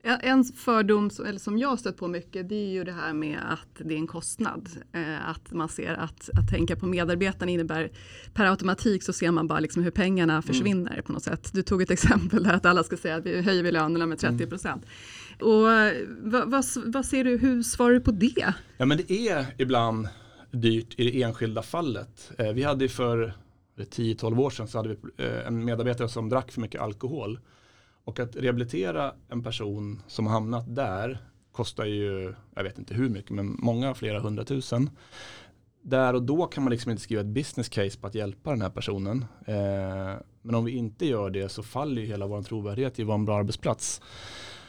[0.02, 3.38] En fördom som, eller som jag stött på mycket det är ju det här med
[3.48, 4.68] att det är en kostnad.
[4.92, 7.90] Eh, att man ser att, att tänka på medarbetarna innebär
[8.34, 10.42] per automatik så ser man bara liksom hur pengarna mm.
[10.42, 11.04] försvinner mm.
[11.04, 11.50] på något sätt.
[11.52, 14.18] Du tog ett exempel där att alla ska säga att vi höjer vi lönerna med
[14.18, 14.84] 30 procent.
[14.84, 15.52] Mm.
[15.52, 15.62] Och
[16.32, 18.54] vad, vad, vad, ser du, hur svarar du på det?
[18.76, 20.08] Ja men det är ibland
[20.50, 22.32] dyrt i det enskilda fallet.
[22.38, 23.32] Eh, vi hade för
[23.76, 24.96] 10-12 år sedan så hade vi
[25.46, 27.38] en medarbetare som drack för mycket alkohol.
[28.04, 31.18] Och att rehabilitera en person som har hamnat där
[31.52, 34.90] kostar ju, jag vet inte hur mycket, men många, flera hundratusen.
[35.82, 38.62] Där och då kan man liksom inte skriva ett business case på att hjälpa den
[38.62, 39.24] här personen.
[39.46, 43.08] Eh, men om vi inte gör det så faller ju hela vår trovärdighet i att
[43.08, 44.00] vara en bra arbetsplats.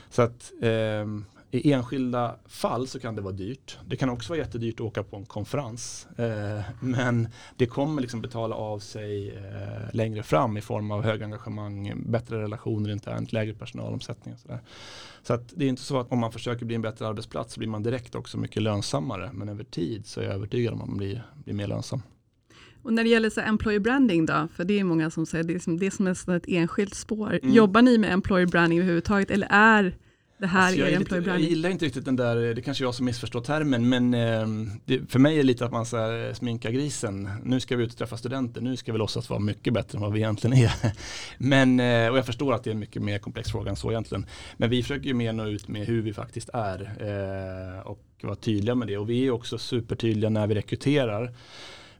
[0.10, 1.06] Så att eh,
[1.52, 3.78] i enskilda fall så kan det vara dyrt.
[3.88, 6.08] Det kan också vara jättedyrt att åka på en konferens.
[6.18, 11.24] Eh, men det kommer liksom betala av sig eh, längre fram i form av hög
[11.24, 14.60] engagemang, bättre relationer internt, lägre personalomsättning och sådär.
[15.24, 17.60] Så att det är inte så att om man försöker bli en bättre arbetsplats så
[17.60, 19.30] blir man direkt också mycket lönsammare.
[19.34, 22.02] Men över tid så är jag övertygad om att man blir, blir mer lönsam.
[22.84, 25.56] Och när det gäller så employer branding då, för det är många som säger det
[25.56, 27.40] är som, det är som ett enskilt spår.
[27.44, 27.56] Mm.
[27.56, 29.96] Jobbar ni med employer branding överhuvudtaget eller är
[30.42, 32.96] det här alltså är lite, Jag gillar inte riktigt den där, det kanske är jag
[32.96, 34.48] som missförstår termen, men eh,
[34.86, 37.30] det, för mig är det lite att man så här, sminkar grisen.
[37.44, 40.02] Nu ska vi ut och träffa studenter, nu ska vi låtsas vara mycket bättre än
[40.02, 40.72] vad vi egentligen är.
[41.38, 43.92] men, eh, och jag förstår att det är en mycket mer komplex fråga än så
[43.92, 44.26] egentligen.
[44.58, 48.36] Men vi försöker ju mer nå ut med hur vi faktiskt är eh, och vara
[48.36, 48.98] tydliga med det.
[48.98, 51.34] Och vi är också supertydliga när vi rekryterar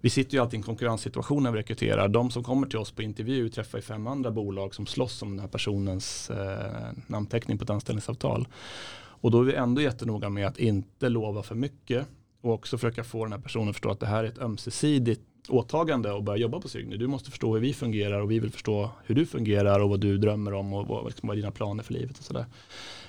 [0.02, 2.08] vi sitter ju alltid i en konkurrenssituation när vi rekryterar.
[2.08, 5.30] De som kommer till oss på intervju träffar ju fem andra bolag som slåss om
[5.30, 8.48] den här personens eh, namnteckning på ett anställningsavtal.
[8.94, 12.08] Och då är vi ändå jättenoga med att inte lova för mycket
[12.42, 15.22] Och också försöka få den här personen att förstå att det här är ett ömsesidigt
[15.50, 16.98] åtagande och börja jobba på Cygni.
[16.98, 20.00] Du måste förstå hur vi fungerar och vi vill förstå hur du fungerar och vad
[20.00, 22.46] du drömmer om och vad, liksom, vad dina planer för livet och sådär.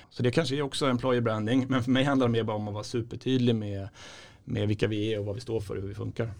[0.09, 2.67] Så det kanske är också employer branding, men för mig handlar det mer bara om
[2.67, 3.89] att vara supertydlig med,
[4.43, 6.31] med vilka vi är och vad vi står för och hur vi funkar.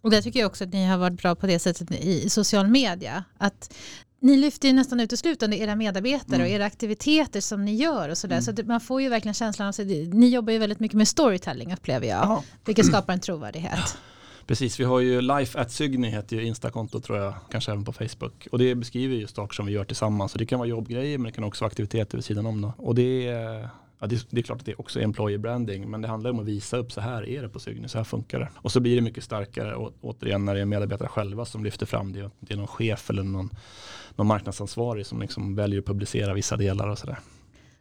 [0.00, 2.66] Och det tycker jag också att ni har varit bra på det sättet i social
[2.66, 3.24] media.
[3.38, 3.74] Att
[4.20, 6.46] ni lyfter ju nästan uteslutande era medarbetare mm.
[6.46, 8.40] och era aktiviteter som ni gör och sådär.
[8.40, 8.56] Mm.
[8.56, 11.72] Så man får ju verkligen känslan av, att ni jobbar ju väldigt mycket med storytelling
[11.72, 12.18] upplever jag.
[12.18, 12.44] Aha.
[12.64, 13.72] Vilket skapar en trovärdighet.
[13.76, 14.00] Ja.
[14.46, 17.92] Precis, vi har ju Life at Sygny heter ju Instakonto tror jag, kanske även på
[17.92, 18.48] Facebook.
[18.52, 20.32] Och det beskriver ju saker som vi gör tillsammans.
[20.32, 22.60] Så det kan vara jobbgrejer men det kan också vara aktiviteter vid sidan om.
[22.60, 22.72] Då.
[22.76, 23.68] Och det är,
[24.00, 26.38] ja, det, det, är klart att det också är employer branding men det handlar om
[26.38, 28.48] att visa upp så här är det på Sygny, så här funkar det.
[28.56, 31.86] Och så blir det mycket starkare å, återigen när det är medarbetare själva som lyfter
[31.86, 32.30] fram det.
[32.40, 33.50] Det är någon chef eller någon,
[34.16, 37.18] någon marknadsansvarig som liksom väljer att publicera vissa delar och sådär.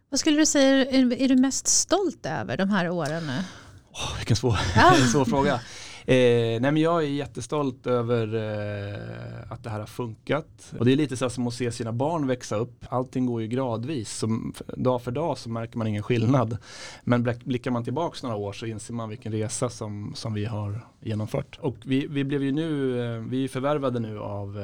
[0.10, 3.44] Vad skulle du säga är, är du mest stolt över de här åren nu?
[3.92, 4.94] Oh, vilken svår, ja.
[5.12, 5.60] svår fråga.
[6.06, 10.74] Eh, nej men jag är jättestolt över eh, att det här har funkat.
[10.80, 12.86] Och det är lite så som att se sina barn växa upp.
[12.90, 14.18] Allting går ju gradvis.
[14.18, 16.58] Som, dag för dag så märker man ingen skillnad.
[17.04, 20.88] Men blickar man tillbaka några år så inser man vilken resa som, som vi har
[21.00, 21.60] genomfört.
[21.62, 24.58] Och vi, vi blev ju nu, eh, vi är förvärvade nu av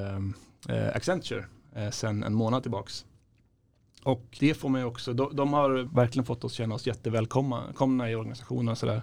[0.94, 1.46] Accenture
[1.76, 3.06] eh, sen en månad tillbaks.
[4.06, 8.16] Och det får mig också, de, de, har verkligen fått oss känna oss jättevälkomna i
[8.16, 9.02] organisationen och sådär.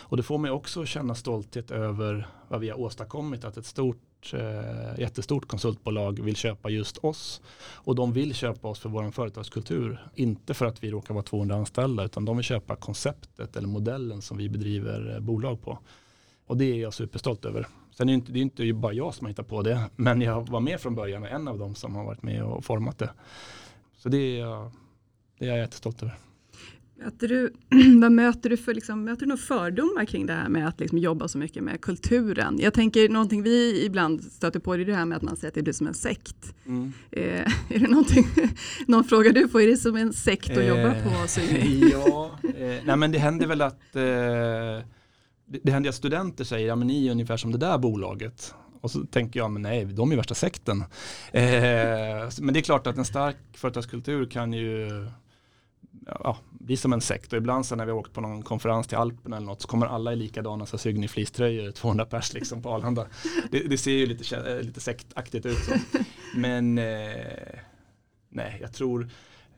[0.00, 4.32] Och det får mig också känna stolthet över vad vi har åstadkommit, att ett stort,
[4.34, 7.40] eh, jättestort konsultbolag vill köpa just oss.
[7.72, 11.56] Och de vill köpa oss för vår företagskultur, inte för att vi råkar vara 200
[11.56, 15.78] anställda, utan de vill köpa konceptet eller modellen som vi bedriver eh, bolag på.
[16.46, 17.66] Och det är jag superstolt över.
[17.90, 20.20] Sen är det inte, det är inte bara jag som har hittat på det, men
[20.20, 22.98] jag var med från början och en av dem som har varit med och format
[22.98, 23.10] det.
[24.04, 24.70] Så det är, jag,
[25.38, 26.14] det är jag jättestolt över.
[26.98, 27.52] Möter du,
[28.00, 30.98] vad möter du för liksom, möter du några fördomar kring det här med att liksom
[30.98, 32.58] jobba så mycket med kulturen?
[32.60, 35.48] Jag tänker någonting vi ibland stöter på det är det här med att man säger
[35.48, 36.54] att det blir som en sekt.
[36.66, 36.92] Mm.
[37.10, 37.22] Eh,
[37.70, 38.26] är det någonting,
[38.86, 41.28] någon fråga du får, är det som en sekt att eh, jobba på?
[41.28, 41.88] Syni?
[41.92, 46.68] ja, eh, nej men det händer väl att eh, det, det händer att studenter säger,
[46.68, 48.54] ja men ni är ungefär som det där bolaget.
[48.84, 50.80] Och så tänker jag, men nej, de är värsta sekten.
[51.32, 54.88] Eh, men det är klart att en stark företagskultur kan ju
[56.06, 57.32] ja, bli som en sekt.
[57.32, 59.68] Och ibland så när vi har åkt på någon konferens till Alperna eller något så
[59.68, 63.06] kommer alla i likadana så Sygny fleecetröjor, 200 pers liksom på Arlanda.
[63.50, 65.58] Det, det, ser ju lite, lite sektaktigt ut.
[65.58, 65.72] Så.
[66.36, 67.58] Men eh,
[68.28, 69.08] nej, jag tror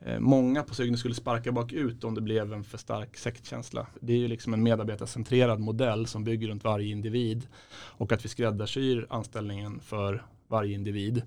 [0.04, 3.86] Eh, många på Sygny skulle sparka bakut om det blev en för stark sektkänsla.
[4.00, 8.28] Det är ju liksom en medarbetarcentrerad modell som bygger runt varje individ och att vi
[8.28, 11.22] skräddarsyr anställningen för varje individ.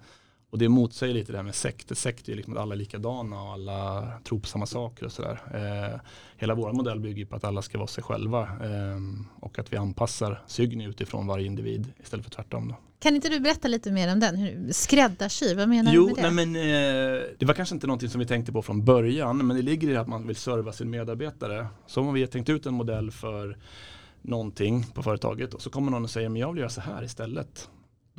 [0.49, 1.97] Och det motsäger lite det här med sekt.
[1.97, 5.41] Sekt är liksom att alla är likadana och alla tror på samma saker och sådär.
[5.53, 5.99] Eh,
[6.37, 8.99] hela vår modell bygger på att alla ska vara sig själva eh,
[9.39, 12.67] och att vi anpassar Sygny utifrån varje individ istället för tvärtom.
[12.67, 12.75] Då.
[12.99, 14.73] Kan inte du berätta lite mer om den?
[14.73, 16.31] Skräddarsy, vad menar jo, du med det?
[16.31, 19.57] Nej, men, eh, det var kanske inte någonting som vi tänkte på från början, men
[19.57, 21.67] det ligger i att man vill serva sin medarbetare.
[21.87, 23.57] Så om vi har tänkt ut en modell för
[24.21, 27.03] någonting på företaget och så kommer någon och säger, men jag vill göra så här
[27.03, 27.69] istället.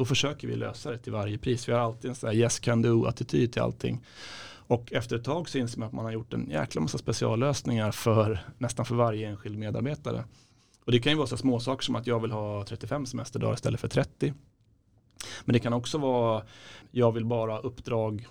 [0.00, 1.68] Då försöker vi lösa det till varje pris.
[1.68, 4.00] Vi har alltid en sån här yes can do attityd till allting.
[4.66, 7.92] Och efter ett tag så inser man att man har gjort en jäkla massa speciallösningar
[7.92, 10.24] för nästan för varje enskild medarbetare.
[10.84, 13.54] Och det kan ju vara så små saker som att jag vill ha 35 semesterdagar
[13.54, 14.34] istället för 30.
[15.44, 16.42] Men det kan också vara,
[16.90, 18.26] jag vill bara ha uppdrag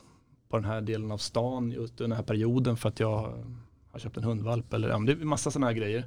[0.50, 3.46] på den här delen av stan just den här perioden för att jag
[3.92, 6.06] har köpt en hundvalp eller ja, det är massa sådana här grejer.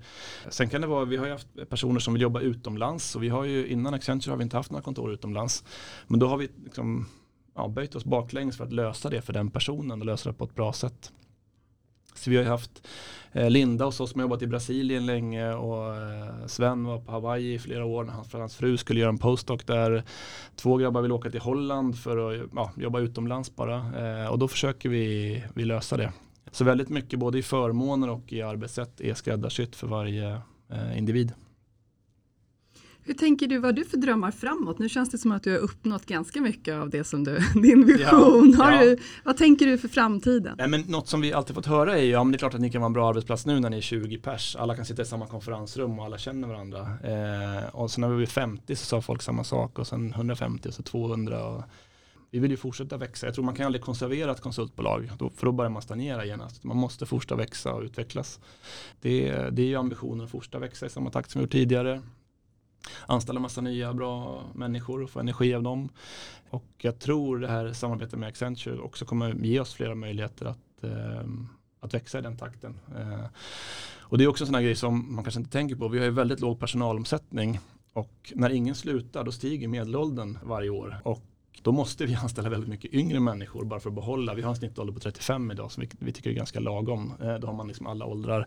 [0.48, 3.28] Sen kan det vara, vi har ju haft personer som vill jobba utomlands och vi
[3.28, 5.64] har ju innan Accenture har vi inte haft några kontor utomlands.
[6.06, 7.06] Men då har vi liksom,
[7.54, 10.44] ja, böjt oss baklänges för att lösa det för den personen och lösa det på
[10.44, 11.12] ett bra sätt.
[12.14, 12.88] Så vi har ju haft
[13.32, 17.12] eh, Linda hos oss som har jobbat i Brasilien länge och eh, Sven var på
[17.12, 20.04] Hawaii i flera år när hans, hans fru skulle göra en postdoc där.
[20.56, 24.48] Två grabbar vill åka till Holland för att ja, jobba utomlands bara eh, och då
[24.48, 26.12] försöker vi, vi lösa det.
[26.52, 30.40] Så väldigt mycket både i förmåner och i arbetssätt är skräddarsytt för varje
[30.96, 31.32] individ.
[33.04, 34.78] Hur tänker du, vad har du för drömmar framåt?
[34.78, 37.86] Nu känns det som att du har uppnått ganska mycket av det som du, din
[37.86, 38.56] vision.
[38.58, 38.84] Ja, ja.
[38.84, 40.54] Du, vad tänker du för framtiden?
[40.58, 42.54] Nej, men något som vi alltid fått höra är ju, ja men det är klart
[42.54, 44.56] att ni kan vara en bra arbetsplats nu när ni är 20 pers.
[44.56, 46.80] Alla kan sitta i samma konferensrum och alla känner varandra.
[46.80, 50.68] Eh, och sen när vi blev 50 så sa folk samma sak och sen 150
[50.68, 51.44] och så 200.
[51.44, 51.62] Och
[52.32, 53.26] vi vill ju fortsätta växa.
[53.26, 56.54] Jag tror man kan aldrig konservera ett konsultbolag, för då börjar man stagnera genast.
[56.54, 58.40] Alltså, man måste fortsätta växa och utvecklas.
[59.00, 62.02] Det, det är ju ambitionen att fortsätta växa i samma takt som vi gjort tidigare
[63.06, 65.88] anställa massa nya bra människor och få energi av dem.
[66.50, 70.84] Och jag tror det här samarbetet med Accenture också kommer ge oss flera möjligheter att,
[70.84, 71.28] eh,
[71.80, 72.78] att växa i den takten.
[72.98, 73.24] Eh,
[73.98, 75.88] och det är också en sån här grej som man kanske inte tänker på.
[75.88, 77.60] Vi har ju väldigt låg personalomsättning
[77.92, 81.00] och när ingen slutar då stiger medelåldern varje år.
[81.04, 81.22] Och
[81.62, 84.34] då måste vi anställa väldigt mycket yngre människor bara för att behålla.
[84.34, 87.12] Vi har en snittålder på 35 idag som vi, vi tycker är ganska lagom.
[87.22, 88.46] Eh, då har man liksom alla åldrar.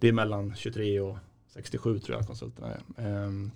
[0.00, 1.16] Det är mellan 23 och
[1.52, 2.80] 67 tror jag konsulterna är.
[3.06, 3.50] Ehm,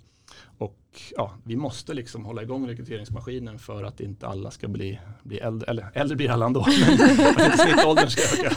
[0.57, 0.77] och
[1.17, 5.69] ja, vi måste liksom hålla igång rekryteringsmaskinen för att inte alla ska bli, bli äldre,
[5.69, 6.65] eller äldre blir alla ändå,
[7.37, 8.55] men snittåldern ska öka.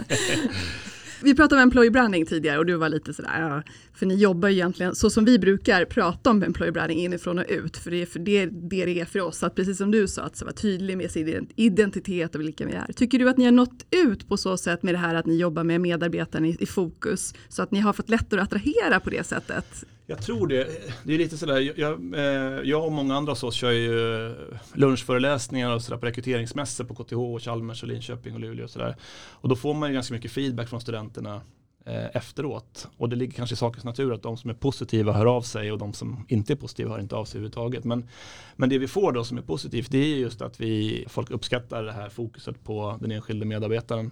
[1.24, 3.62] Vi pratade om employee branding tidigare och du var lite sådär, ja,
[3.94, 7.44] för ni jobbar ju egentligen så som vi brukar prata om employee branding inifrån och
[7.48, 10.08] ut, för det är för det, det, det är för oss, att precis som du
[10.08, 12.92] sa, att vara tydlig med sin identitet och vilka vi är.
[12.92, 15.36] Tycker du att ni har nått ut på så sätt med det här att ni
[15.36, 19.10] jobbar med medarbetarna i, i fokus, så att ni har fått lättare att attrahera på
[19.10, 19.84] det sättet?
[20.06, 20.68] Jag tror det.
[21.04, 24.36] Det är lite sådär, jag, jag eh, och många andra hos oss kör ju eh,
[24.74, 28.96] lunchföreläsningar och sådär på rekryteringsmässor på KTH, och Chalmers och Linköping och Luleå och sådär.
[29.30, 31.40] Och då får man ju ganska mycket feedback från studenterna
[31.86, 32.88] eh, efteråt.
[32.96, 35.72] Och det ligger kanske i sakens natur att de som är positiva hör av sig
[35.72, 37.84] och de som inte är positiva hör inte av sig överhuvudtaget.
[37.84, 38.08] Men,
[38.56, 41.82] men det vi får då som är positivt det är just att vi, folk uppskattar
[41.82, 44.10] det här fokuset på den enskilde medarbetaren.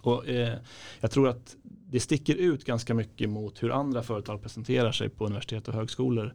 [0.00, 0.58] Och, eh,
[1.00, 1.56] jag tror att
[1.90, 6.34] det sticker ut ganska mycket mot hur andra företag presenterar sig på universitet och högskolor.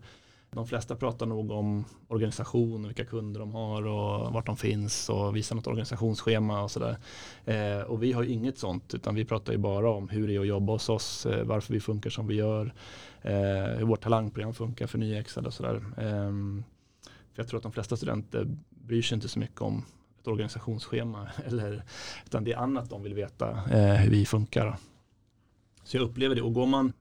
[0.53, 5.35] De flesta pratar nog om organisation vilka kunder de har och vart de finns och
[5.35, 6.97] visar något organisationsschema och sådär.
[7.45, 10.35] Eh, och vi har ju inget sånt utan vi pratar ju bara om hur det
[10.35, 12.73] är att jobba hos oss, eh, varför vi funkar som vi gör,
[13.21, 15.75] eh, hur vårt talangprogram funkar för nyexade och sådär.
[15.97, 16.63] Eh,
[17.33, 19.85] för jag tror att de flesta studenter bryr sig inte så mycket om
[20.23, 21.83] ett organisationsschema eller,
[22.25, 24.77] utan det är annat de vill veta eh, hur vi funkar.
[25.83, 26.93] Så jag upplever det och går man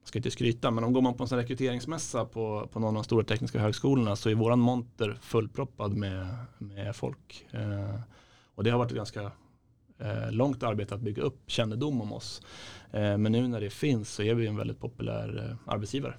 [0.00, 2.88] jag ska inte skryta, men om går man på en sån rekryteringsmässa på, på någon
[2.88, 6.26] av de stora tekniska högskolorna så är våran monter fullproppad med,
[6.58, 7.46] med folk.
[7.50, 8.00] Eh,
[8.54, 9.32] och det har varit ett ganska
[9.98, 12.42] eh, långt arbete att bygga upp kännedom om oss.
[12.92, 16.14] Eh, men nu när det finns så är vi en väldigt populär eh, arbetsgivare.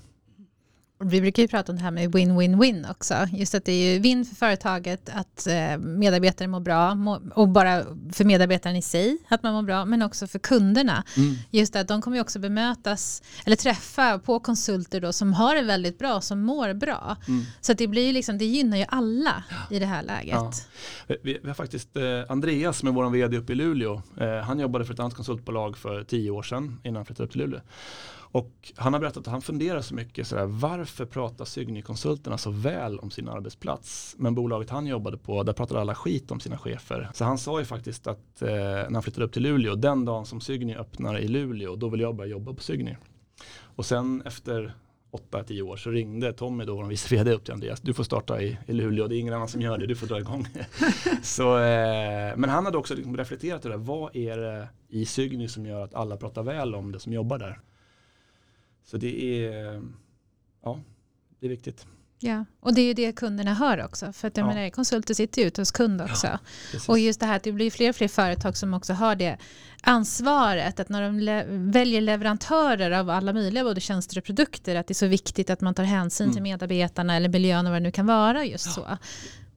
[1.04, 3.16] Vi brukar ju prata om det här med win-win-win också.
[3.32, 6.98] Just att det är ju vinn för företaget att eh, medarbetare mår bra
[7.36, 7.84] och bara
[8.14, 11.04] för medarbetaren i sig att man mår bra men också för kunderna.
[11.18, 11.36] Mm.
[11.50, 15.62] Just att de kommer ju också bemötas eller träffa på konsulter då som har det
[15.62, 17.18] väldigt bra, som mår bra.
[17.28, 17.44] Mm.
[17.62, 20.34] Så det blir liksom, det gynnar ju alla i det här läget.
[20.34, 20.52] Ja.
[21.24, 24.02] Vi, vi, har faktiskt eh, Andreas som är vår vd uppe i Luleå.
[24.18, 27.32] Eh, han jobbade för ett annat konsultbolag för tio år sedan innan han flyttade upp
[27.32, 27.60] till Luleå.
[28.32, 33.00] Och han har berättat att han funderar så mycket sådär, varför pratar Sygny-konsulterna så väl
[33.00, 34.15] om sin arbetsplats?
[34.17, 37.10] Men bolaget han jobbade på, där pratade alla skit om sina chefer.
[37.13, 40.26] Så han sa ju faktiskt att eh, när han flyttade upp till Luleå, den dagen
[40.26, 42.96] som Sygny öppnar i Luleå, då vill jag börja jobba på Sygny.
[43.76, 44.74] Och sen efter
[45.32, 47.82] 8-10 år så ringde Tommy då, vår vice vd upp till Andreas.
[47.82, 50.08] Du får starta i, i Luleå, det är ingen annan som gör det, du får
[50.08, 50.48] dra igång.
[51.24, 55.65] så, eh, men han hade också liksom reflekterat över vad är det i Sygny som
[55.65, 57.60] gör att alla pratar väl om det som jobbar där.
[58.84, 59.82] Så det är,
[60.63, 60.80] ja,
[61.39, 61.86] det är viktigt.
[62.24, 64.13] Ja, och det är ju det kunderna hör också.
[64.13, 64.54] För att jag ja.
[64.54, 66.28] menar, konsulter sitter ju ute hos kund också.
[66.28, 66.39] Ja,
[66.88, 69.38] och just det här att det blir fler och fler företag som också har det
[69.82, 70.80] ansvaret.
[70.80, 74.76] Att när de le väljer leverantörer av alla möjliga både tjänster och produkter.
[74.76, 76.34] Att det är så viktigt att man tar hänsyn mm.
[76.34, 78.72] till medarbetarna eller miljön och vad det nu kan vara just ja.
[78.72, 78.98] så.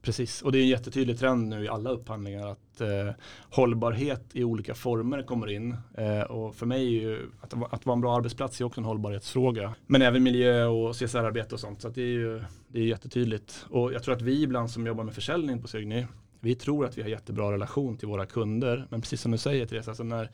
[0.04, 3.10] Precis, och det är en jättetydlig trend nu i alla upphandlingar att eh,
[3.50, 5.76] hållbarhet i olika former kommer in.
[5.98, 8.84] Eh, och för mig är ju att, att vara en bra arbetsplats är också en
[8.84, 9.74] hållbarhetsfråga.
[9.86, 11.82] Men även miljö och CSR-arbete och sånt.
[11.82, 13.66] Så det är ju det är jättetydligt.
[13.70, 16.06] Och jag tror att vi ibland som jobbar med försäljning på Sygny
[16.44, 18.86] vi tror att vi har jättebra relation till våra kunder.
[18.90, 20.30] Men precis som du säger Therese, alltså när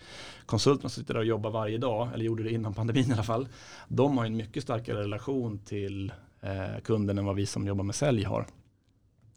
[0.46, 3.48] konsulterna sitter där och jobbar varje dag, eller gjorde det innan pandemin i alla fall.
[3.88, 7.94] De har en mycket starkare relation till eh, kunden än vad vi som jobbar med
[7.94, 8.46] sälj har.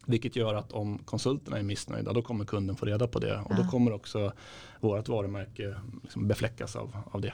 [0.05, 3.51] Vilket gör att om konsulterna är missnöjda då kommer kunden få reda på det och
[3.51, 3.55] ja.
[3.63, 4.33] då kommer också
[4.79, 7.33] vårt varumärke liksom befläckas av, av det.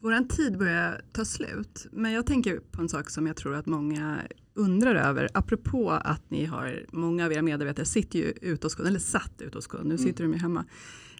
[0.00, 3.66] Vår tid börjar ta slut men jag tänker på en sak som jag tror att
[3.66, 4.20] många
[4.54, 8.88] undrar över apropå att ni har många av era medarbetare sitter ju ute hos kund
[8.88, 10.32] eller satt ute hos kund, nu sitter mm.
[10.32, 10.64] de ju hemma.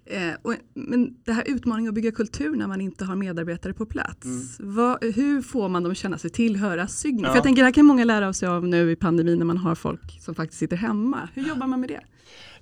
[0.07, 3.87] Eh, och, men det här utmaningen att bygga kultur när man inte har medarbetare på
[3.87, 4.25] plats.
[4.25, 4.75] Mm.
[4.75, 7.23] Vad, hur får man dem att känna sig tillhöra Sygny?
[7.23, 7.29] Ja.
[7.29, 9.57] För jag tänker det här kan många lära sig av nu i pandemin när man
[9.57, 11.29] har folk som faktiskt sitter hemma.
[11.35, 12.01] Hur jobbar man med det?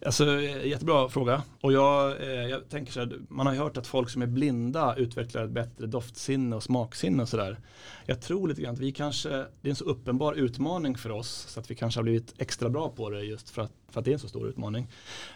[0.05, 1.43] Alltså, eh, jättebra fråga.
[1.61, 4.27] Och jag, eh, jag tänker så här, man har ju hört att folk som är
[4.27, 7.59] blinda utvecklar ett bättre doftsinne och smaksinne och sådär.
[8.07, 11.47] Jag tror lite grann att vi kanske, det är en så uppenbar utmaning för oss
[11.49, 14.05] så att vi kanske har blivit extra bra på det just för att, för att
[14.05, 14.89] det är en så stor utmaning.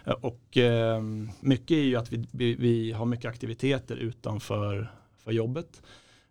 [0.05, 1.01] Eh, och eh,
[1.39, 5.81] mycket är ju att vi, vi, vi har mycket aktiviteter utanför för jobbet.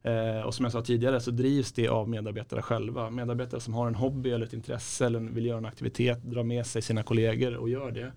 [0.09, 3.11] Eh, och som jag sa tidigare så drivs det av medarbetare själva.
[3.11, 6.67] Medarbetare som har en hobby eller ett intresse eller vill göra en aktivitet drar med
[6.67, 8.13] sig sina kollegor och gör det.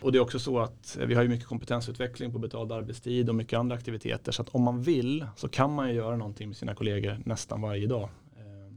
[0.00, 3.28] Och det är också så att eh, vi har ju mycket kompetensutveckling på betald arbetstid
[3.28, 4.32] och mycket andra aktiviteter.
[4.32, 7.60] Så att om man vill så kan man ju göra någonting med sina kollegor nästan
[7.60, 8.08] varje dag.
[8.36, 8.74] Eh,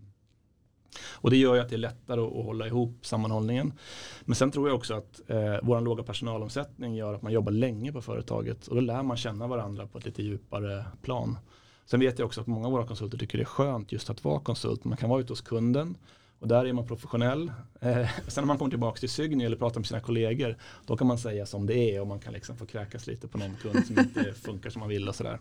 [1.12, 3.74] och det gör ju att det är lättare att hålla ihop sammanhållningen.
[4.22, 7.92] Men sen tror jag också att eh, vår låga personalomsättning gör att man jobbar länge
[7.92, 11.38] på företaget och då lär man känna varandra på ett lite djupare plan.
[11.86, 14.24] Sen vet jag också att många av våra konsulter tycker det är skönt just att
[14.24, 14.84] vara konsult.
[14.84, 15.98] Man kan vara ute hos kunden
[16.44, 17.52] och där är man professionell.
[17.80, 21.08] Eh, sen när man kommer tillbaka till Sygny eller pratar med sina kollegor då kan
[21.08, 23.86] man säga som det är och man kan liksom få kräkas lite på någon kund
[23.86, 25.40] som inte funkar som man vill och sådär.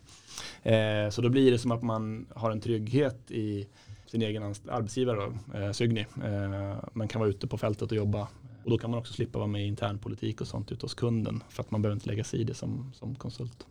[0.62, 3.68] Eh, så då blir det som att man har en trygghet i
[4.07, 6.01] sin egen arbetsgivare, då, eh, Sygny.
[6.01, 8.28] Eh, man kan vara ute på fältet och jobba
[8.64, 11.43] och då kan man också slippa vara med i internpolitik och sånt ute hos kunden
[11.49, 13.66] för att man behöver inte lägga sig i det som, som konsult.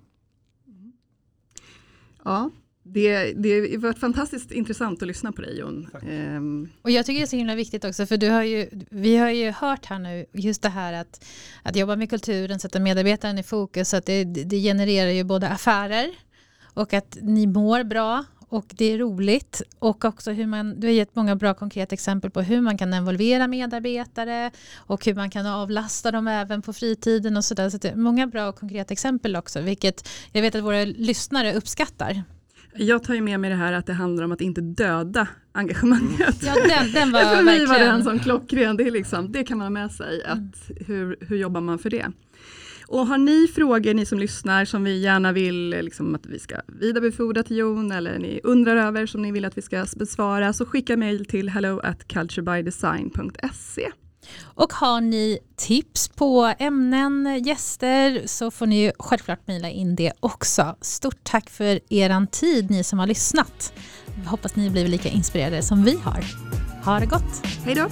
[2.23, 2.49] Ja,
[2.83, 5.87] det, det varit fantastiskt intressant att lyssna på dig Jon.
[6.09, 6.69] Um.
[6.81, 9.29] Och jag tycker det är så himla viktigt också för du har ju, vi har
[9.29, 11.25] ju hört här nu just det här att,
[11.63, 16.09] att jobba med kulturen, sätta medarbetaren i fokus, att det, det genererar ju både affärer
[16.73, 20.93] och att ni mår bra och det är roligt och också hur man, du har
[20.93, 25.45] gett många bra konkreta exempel på hur man kan involvera medarbetare och hur man kan
[25.45, 27.69] avlasta dem även på fritiden och sådär.
[27.69, 31.53] Så det är många bra och konkreta exempel också, vilket jag vet att våra lyssnare
[31.53, 32.23] uppskattar.
[32.73, 36.43] Jag tar ju med mig det här att det handlar om att inte döda engagemanget.
[36.43, 38.77] Ja, den, den var För mig var den som klockren.
[38.77, 40.23] Det, är liksom, det kan man ha med sig.
[40.23, 40.83] Att mm.
[40.87, 42.11] hur, hur jobbar man för det?
[42.87, 46.55] Och har ni frågor, ni som lyssnar, som vi gärna vill liksom, att vi ska
[46.67, 50.65] vidarebefordra till Jon eller ni undrar över som ni vill att vi ska besvara så
[50.65, 53.91] skicka mejl till hello at culturebydesign.se.
[54.41, 60.75] Och har ni tips på ämnen, gäster så får ni självklart mejla in det också.
[60.81, 63.73] Stort tack för er tid ni som har lyssnat.
[64.23, 66.25] Jag hoppas ni blir lika inspirerade som vi har.
[66.85, 67.45] Ha det gott!
[67.65, 67.87] Hej då!